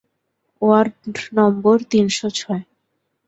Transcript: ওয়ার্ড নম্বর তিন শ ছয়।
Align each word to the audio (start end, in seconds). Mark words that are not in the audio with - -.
ওয়ার্ড 0.61 0.95
নম্বর 1.37 1.77
তিন 1.91 2.05
শ 2.09 2.19
ছয়। 2.37 2.63